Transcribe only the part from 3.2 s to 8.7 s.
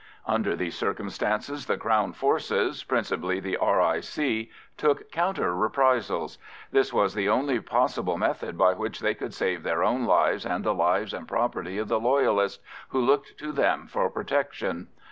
the R.I.C., took counter reprisals; this was the only possible method